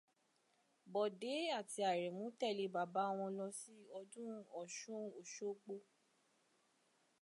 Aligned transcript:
Bọ̀dé 0.91 1.33
àti 1.59 1.79
Àrẹ̀mú 1.91 2.25
tẹ̀lé 2.39 2.65
bàbá 2.75 3.03
wọn 3.17 3.31
lọ 3.39 3.47
sí 3.59 3.75
ọdún 3.99 4.31
Ọ̀ṣun 4.61 5.03
Òṣogbo. 5.19 5.75